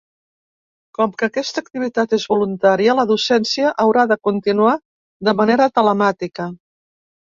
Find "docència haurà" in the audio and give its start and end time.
3.11-4.07